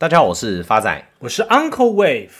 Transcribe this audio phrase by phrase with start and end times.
[0.00, 2.30] 大家好，我是发仔，我是 Uncle Wave。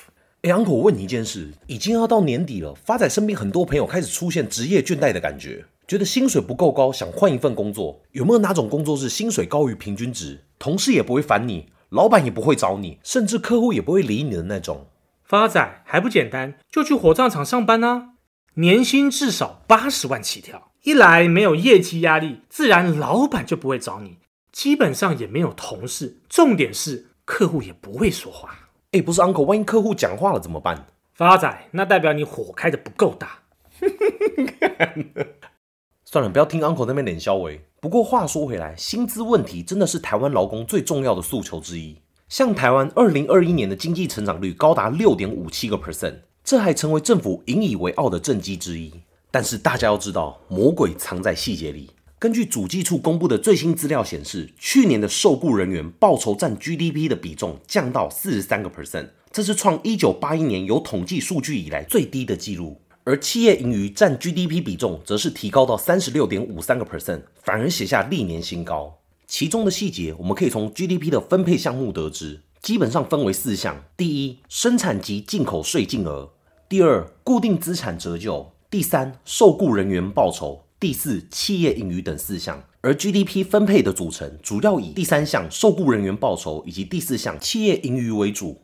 [0.41, 8.00] 哎，Uncle，我问你一件事，已经要到年底了，发仔身边很多朋友开始出现职业倦怠的感觉，觉得薪水不够高，想换一份工作。
[8.12, 14.86] 有没有哪种工作是薪水高于平均值，同事也不会烦你，老板也不会找你，甚至客户也不会理你的那种？
[15.22, 18.12] 发仔还不简单，就去火葬场上班啊，
[18.54, 20.70] 年薪至少八十万起跳。
[20.84, 24.16] 一来没有业绩压力，自然老板就不会找你。
[24.50, 28.58] 基本上也没有同事，重点是客户也不会说话。
[28.90, 30.88] 哎，不是 uncle，万一客户讲话了怎么办？
[31.14, 33.38] 发仔，那代表你火开的不够大。
[36.05, 37.65] 算了，不要听 uncle 那边脸消微。
[37.80, 41.97] 不过话说回来，薪资问题真的是台湾劳工最重要的诉求之一。
[42.29, 48.93] 像台湾二零二一年的经济成长率高达六点五七个 percent，这还成为政府引以为傲的政绩之一。
[49.30, 51.91] 但是大家要知道，魔鬼藏在细节里。
[52.20, 62.79] 根据主计处公布的最新资料显示，去年的受雇人员报酬占 GDP 的比重降到四十三个 percent，这是创一九八一年有统计数据以来最低的记录。
[63.04, 68.98] 而企业盈余占 GDP 比重则是提高到三十六点五三个 percent，反而写下历年新高。
[69.27, 76.28] 其中的细节，我们可以从 GDP 的分配项目得知，基本上分为四项：第一，生产及进口税净额；
[76.68, 80.66] 第二，固定资产折旧；第三，受雇人员报酬。
[80.81, 88.62] 第四，企业盈余等四项，而 GDP 分配的组成主要以第三项受雇人员报酬以及第四项企业盈余为主。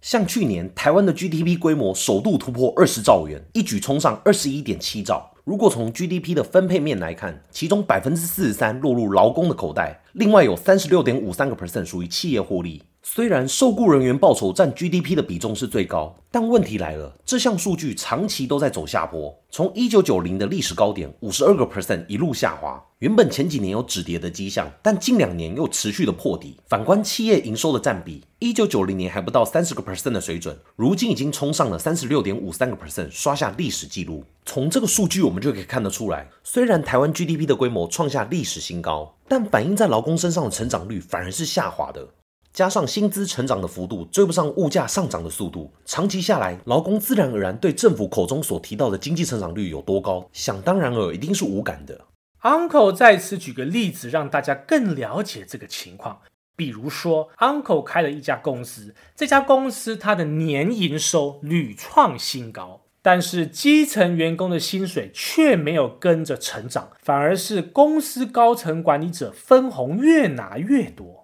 [0.00, 5.34] 像去年台湾的 GDP 规模首度突破二十兆元，一举冲上二十一点七兆。
[5.42, 12.80] 如果从 GDP 的分配面来看，其中百分之四十三落入劳工的口袋，另外有三十六点五三个 percent 属于企业获利。
[13.12, 22.80] 虽然受雇人员报酬占 GDP 的比重是最高，但问题来了，这项数据长期都在走下坡，从一九九零的历史高点五十二个 percent 一路下滑。
[23.00, 26.56] 原本前几年有止跌的迹象，但近两年又持续的破底。
[26.68, 34.22] 反观企业营收的占比，一九九零年还不到三十个 percent 的水准，如今已经冲上了三十六点五三个 percent，刷下历史记录。
[34.46, 42.06] 从这个数据我们就可以看得出来，虽然台湾 GDP 的规模创下历史新高，但反映在劳工身上的成长率反而是下滑的。
[42.52, 52.06] 加上薪资成长的幅度追不上物价上涨的速度，长期下来，劳工自然而然对政府口中所提到的经济成长率有多高，想当然尔一定是无感的。
[52.42, 56.20] Uncle 再次举个例子，让大家更了解这个情况。
[56.56, 71.19] 比如说，Uncle 开了一家公司，这家公司它的年营收屡创新高，但是基层员工的薪水却没有跟着成长，反而是公司高层管理者分红越拿越多。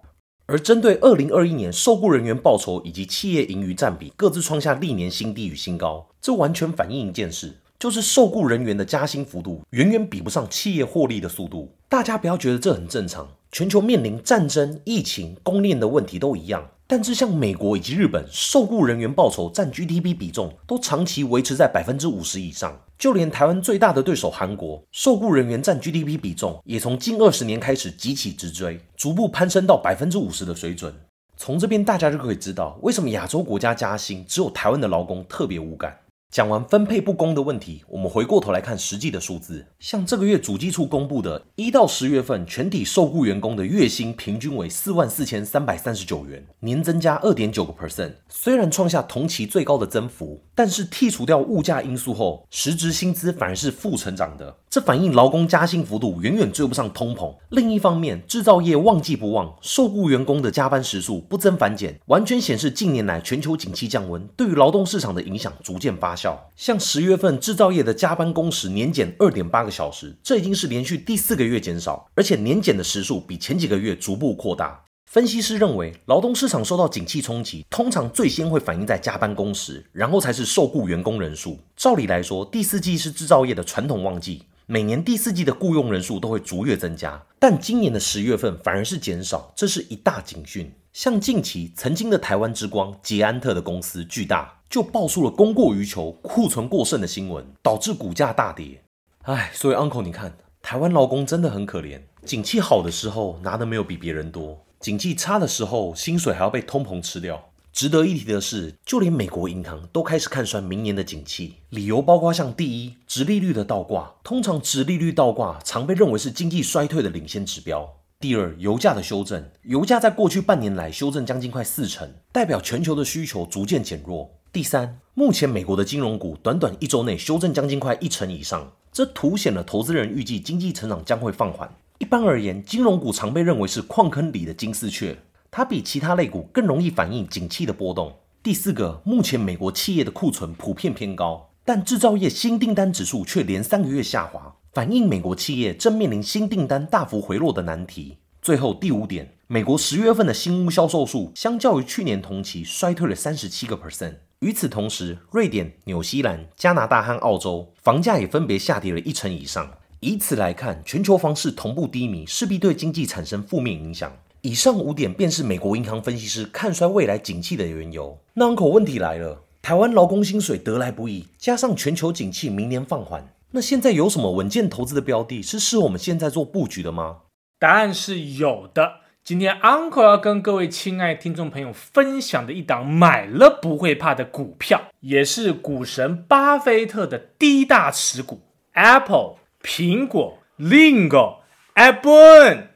[0.49, 11.73] 而针对二零二一年受雇人员报酬以及企业盈余占比各自创下历年新低与新高，这完全反映一件事，就是受雇人员的加薪幅度远远比不上企业获利的速度。
[11.89, 16.69] 大家不要觉得这很正常，全球面临战争、疫情、供应链的问题都一样。
[16.89, 22.79] 但是像美国以及日本，受雇人员报酬占 GDP 比重都长期维持在百分之五十以上。
[22.97, 30.93] 就连台湾最大的对手韩国，受雇人员占 GDP 比重也从近二十年开始急起直追，逐步攀升到百分之五十的水准。
[31.35, 35.95] 从这边大家就可以知道，为什么亚洲国家加薪，只有台湾的劳工特别无感。
[36.29, 39.65] 讲完分配不公的问题，我们回过头来看实际的数字。
[39.79, 48.11] 像这个月主计处公布的，一到十月份全体受雇员工的月薪平均为四万四千三百三十九元，年增加二点九个 percent。
[48.27, 54.57] 虽然创下同期最高的增幅，但是剔除掉物价因素后，实质薪资反而是负成长的。
[54.69, 57.33] 这反映劳工加薪幅度远远追不上通膨。
[57.49, 66.49] 另一方面，制造业旺季不旺，受雇员工的加班时数不增反减，完全显示近年来全球景气降温对于劳动市场的影响逐渐发效。
[66.55, 74.83] 像十月份制造业的加班工时年减二点八个小时，这已经是连续第四个月减少，而且年减的时数比前几个月逐步扩大。
[75.09, 81.57] 分析师认为，劳动市场受到景气冲击，通常最先会反映在加班工时，然后才是受雇员工人数。
[81.77, 84.43] 照理来说，第四季是制造业的传统旺季。
[84.69, 90.69] 每年第四季的雇佣人数都会逐月增加，但今年的十月份反而是减少，这是一大警讯。
[90.91, 98.83] 像近期曾经的台湾之光捷安特的公司巨大，就爆出了供过于求、库存过剩的新闻，导致股价大跌。
[99.21, 102.01] 唉，所以 Uncle，你看，台湾劳工真的很可怜。
[102.25, 107.51] 景气好的时候拿的没有比别人多，景气差的时候薪水还要被通膨吃掉。
[107.77, 117.81] 值得一提的是，就连美国银行都开始看衰明年的景气，理由包括像第一，殖利率的倒挂，通常殖利率倒挂常被认为是经济衰退的领先指标；
[118.19, 131.71] 第二，油价的修正，油价在过去半年来修正将近快四成，代表全球的需求逐渐减弱；第三，目前美国的金融股短短一周内修正将近快一成以上，这凸显了投资人预计经济成长将会放缓。
[131.99, 135.15] 一般而言，金融股常被认为是矿坑里的金丝雀。
[135.57, 138.15] 它比其他类股更容易反映景气的波动。
[138.43, 148.19] 第四个，目前美国企业的库存普遍偏高，但制造业新订单指数却连三个月下滑，反映美国企业正面临新订单大幅回落的难题。
[148.39, 154.13] 最后第五点，美国十月份的新屋销售数相较于去年同期衰退了三十七个 percent。
[154.41, 159.67] 与此同时，瑞典、纽西兰、加拿大和澳洲房价也分别下跌了一成以上。
[160.01, 164.15] 以此来看，全球房市同步低迷，势必对经济产生负面影响。
[164.47, 168.17] 以上五点便是美国银行分析师看衰未来景气的缘由。
[168.35, 177.23] 那 Uncle 问题来了，台湾劳工薪水得来不易，加上全球景气明年放缓，那现在有什么稳健投资的标的，是适合我们现在做布局的吗？
[177.59, 179.01] 答案是有的。
[179.21, 188.39] 今天 Uncle 要跟各位亲爱听众朋友分享的一档买了不会怕的股票，也是股神巴菲特的第一大持股
[188.71, 191.39] Apple 苹果 Lingo
[191.73, 192.69] Apple。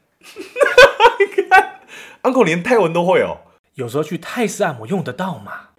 [2.24, 3.38] ，Uncle 连泰文都会哦。
[3.76, 5.70] 有时候去泰式按摩用得到吗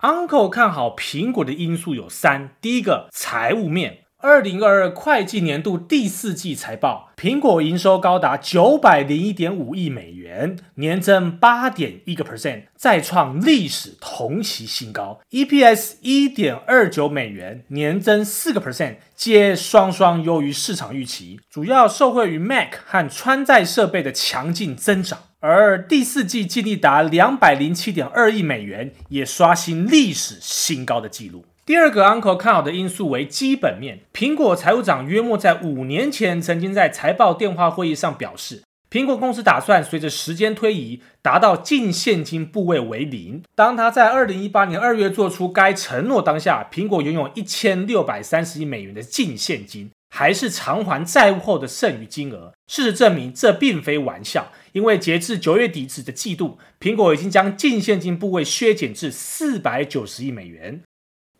[0.00, 4.05] ？Uncle 看好苹果的因素有三：第一个，财务面。
[4.18, 15.20] 二零二二会计年度第四季财报，苹果营收高达九百零一点五亿美元，年增八点一个 percent，再创历史同期新高。
[15.30, 25.18] EPS 一点二九美元，年增四个 percent，皆双双优于市场预期，主要受惠于 Mac 和穿戴设备的强劲增长。
[25.40, 31.44] 而第四季净利达两百零七点二亿美元，也刷新历史新高的纪录。
[31.66, 34.02] 第二个 Uncle 看好的因素为基本面。
[34.14, 43.42] 苹果财务长约莫在五年前曾经在财报电话会议上表示，苹果公司打算随着时间推移，达到净现金部位为零。
[43.56, 52.52] 当他在二零一八年二月做出该承诺当下，苹果拥有一千六百三十亿美元的净现金，还是偿还债务后的剩余金额。
[52.68, 60.82] 事实证明，这并非玩笑，因为截至九月底止的季度，苹果已经将净现金部位削减至四百九十亿美元。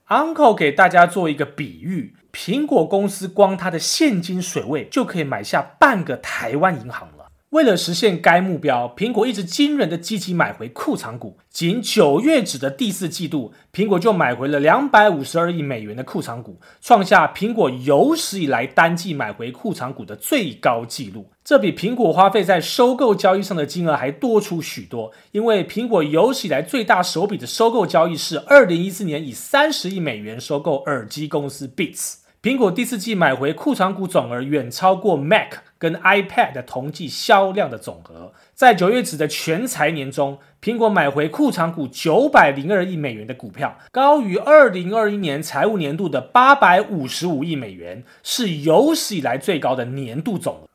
[0.08, 7.08] Uncle 给大家做一个比喻，苹果公司光它的现金水位就可以买下半个台湾银行。
[7.50, 11.38] 为了实现该目标，苹果一直惊人的积极买回库藏股。
[11.48, 21.30] 仅九月止的第四季度，苹果就买回了两百五十二亿美元的库藏股，创下苹果有史以来单季买回库藏股的最高纪录。
[21.44, 25.12] 这比苹果花费在收购交易上的金额还多出许多。
[25.30, 32.16] 因为苹果有史以来最大手笔的收购交易是二零一四年以三十亿美元收购耳机公司 Beats。
[32.46, 38.32] 苹果第四季买回库藏股总额远超过 Mac 跟 iPad 的同季销量的总和。
[38.54, 50.68] 在九月止的全财年中，苹果买回库藏股九百零二亿美元的股票，高于二零二一年财务年度的八百五十五亿美元，是有史以来最高的年度总额。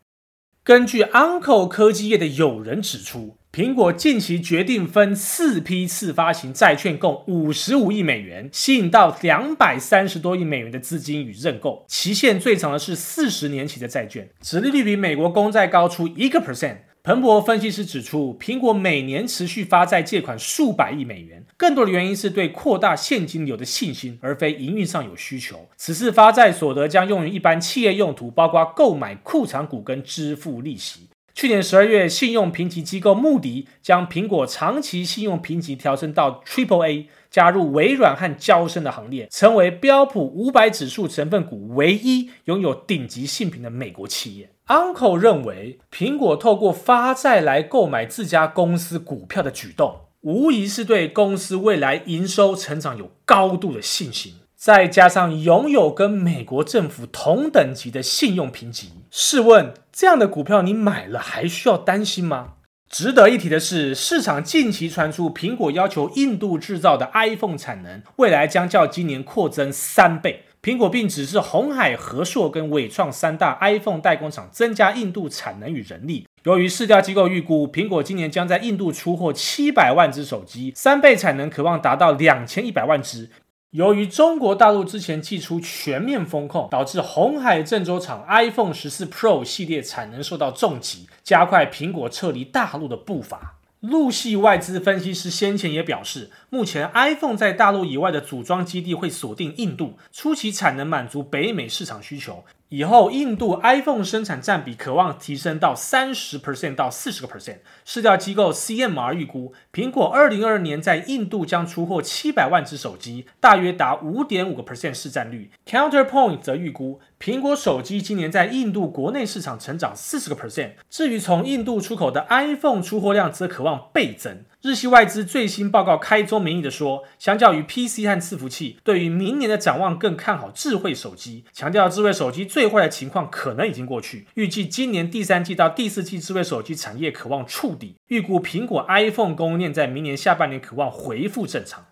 [0.65, 11.83] 根据 Uncle 科技业的友人指出，苹果近期决定分四批次发行债券，共五十五亿美元，吸引到两百三十多亿美元的资金与认购。
[11.85, 16.77] 期限最长的是四十年期的债券，殖利率比美国公债高出一个 percent。
[17.03, 25.67] 彭博分析师指出，苹果每年持续发债借款数百亿美元，更多的原因是对扩大现金流的信心，而非营运上有需求。
[25.75, 31.07] 此次发债所得将用于一般企业用途，包括购买库藏股跟支付利息。
[31.33, 44.51] 去年十二月，信用评级机构穆迪将苹果长期信用评级调升到 Triple A，加入微软和交生的行列，成为标普五百指数成分股唯一拥有顶级信评的美国企业。
[44.67, 54.35] Uncle 认为，苹果透过发债来购买自家公司股票的举动，无疑是对公司未来营收成长有高度的信心。
[54.61, 62.57] 再加上拥有跟美国政府同等级的信用评级，试问这样的股票你买了还需要担心吗？
[62.87, 70.43] 值得一提的是，市场近期传出苹果要求印度制造的 iPhone 产能，未来将较今年扩增三倍。
[70.61, 76.27] 苹果并指示鸿海、和硕跟纬创三大 iPhone 代工厂增加印度产能与人力。
[76.43, 83.31] 由于市调机构预估，苹果今年将在印度出货七百万只手机，三倍产能可望达到两千一百万只。
[83.71, 93.55] 由于中国大陆之前祭出全面封控，导致红海郑州厂 iPhone 十四 Pro 系列产能受到重击，加快苹果撤离大陆的步伐。
[93.79, 102.43] 陆系外资分析师先前也表示，目前 iPhone 在大陆以外的组装基地会锁定印度，初期产能满足北美市场需求。
[102.73, 107.57] 以后，印度 iPhone 生产占比渴望提升到三十 percent 到四十个 percent。
[107.83, 115.51] 市调机构 CMR 预估，苹果二零二二年在印度将出货七百万只手机，大约达五点五个 percent 市占率。
[115.67, 124.43] Counterpoint 则预估，苹果手机今年在印度国内市场成长四十个 percent，至于从印度出口的 iPhone 出货量则可望倍增。
[124.63, 141.85] 日系外资最新报告开宗明义地说，相较于 PC 和伺服器，对于明年的展望更看好智慧手机，强调智慧手机最坏的情况可能已经过去，预计今年第三季到第四季智慧手机产业可望触底，预估苹果 iPhone 供应链在明年下半年可望恢复正常。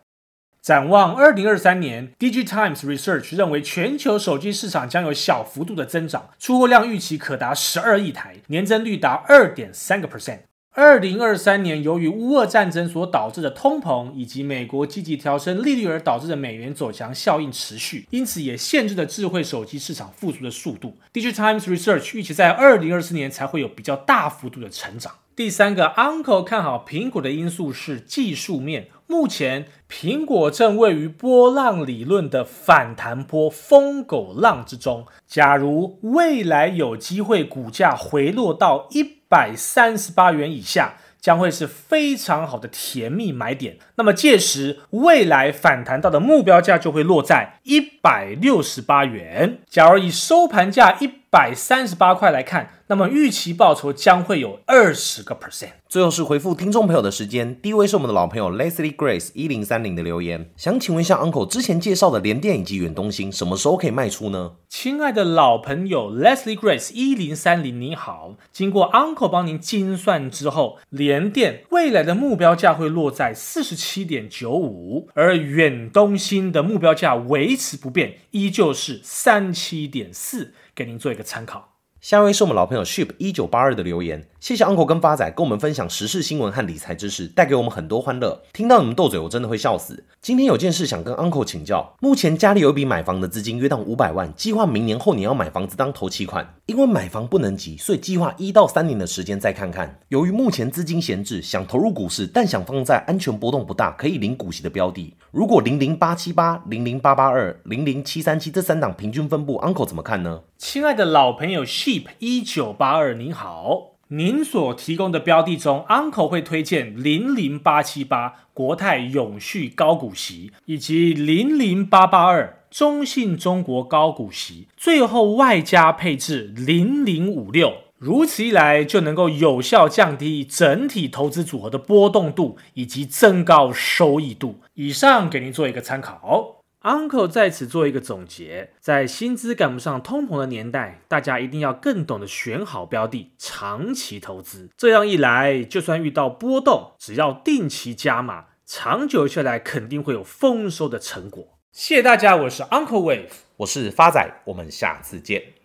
[0.61, 10.39] 展望二零二三年，DigiTimes Research 认为全球手机市场将有小幅度的增长，出货量预期可达十二亿台，年增率达二点三个 percent。
[10.73, 20.97] 二零二三年，由于乌俄战争所导致的通膨，以及美国积极调升利率而导致的美元走强效应持续，因此也限制了智慧手机市场复苏的速度。
[21.11, 25.13] DigiTimes Research 预期在二零二四年才会有比较大幅度的成长。
[25.35, 28.89] 第三个，Uncle 看好苹果的因素是技术面。
[29.11, 35.07] 目前，苹果正位于波浪理论的反弹波疯狗浪之中。
[35.25, 43.79] 假如未来有机会股价回落到一百三十八元以下，将会是非常好的甜蜜买点。
[43.95, 49.57] 那么届时，未来反弹到的目标价就会落在一百六十八元。
[49.67, 55.73] 假如以收盘价一百三十八块来看，那么预期报酬将会有二十个 percent。
[55.87, 64.53] 最后是回复听众朋友的时间，第一位是我们的老朋友 Leslie Grace 一零三零的留言，想请问一下 Uncle 之前介绍的联电以及远东新什么时候可以卖出呢？
[64.67, 80.53] 亲爱的老朋友 Leslie Grace 一零三零你好，经过 Uncle 帮您精算之后，联电未来的目标价会落在四十七点九五，而远东新的目标价维持不变，依旧是三七点四。
[80.79, 81.78] 给您做一个参考。
[82.01, 84.25] 下一位是我们老朋友 Ship 一九八二的留言。
[84.39, 88.41] 谢谢 Uncle 跟发仔跟我们分享时事新闻和理财知识，带给我们很多欢乐。
[88.53, 90.05] 听到你们斗嘴，我真的会笑死。
[90.21, 91.97] 今天有件事想跟 Uncle 请教。
[91.99, 96.55] 目前家里有一笔买房的资金，约当五百万，计划明年后年要买房子当头期款。
[96.67, 99.99] 因为买房不能急，所以计划一到三年的时间再看看。
[100.07, 105.13] 由于目前资金闲置，想投入股市，但想放在安全波动不大、可以领股息的标的。
[105.31, 110.43] 如果零零八七八、零零八八二、零零七三七这三档平均分布，Uncle 怎么看呢？
[110.57, 113.93] 亲爱的老朋友 ship Sheep 一九八二，您好。
[114.09, 127.73] 您所提供的标的中，Uncle 会推荐零零八七八国泰永续高股息，以及零零八八二中信中国高股息，最后外加配置零零五六。
[127.97, 134.59] 如此一来，就能够有效降低整体投资组合的波动度，以及增高收益度。
[134.75, 136.58] 以上给您做一个参考。
[136.81, 144.69] Uncle 在此做一个总结，在薪资赶不上通膨的年代，大家一定要更懂得选好标的，长期投资。
[144.77, 151.59] 这样一来，就算遇到波动，只要定期加码，长久下来肯定会有丰收的成果。
[151.73, 155.58] 谢谢大家，我是 Uncle Wave，我是发仔，我们下次见。